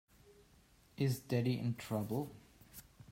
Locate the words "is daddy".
0.97-1.59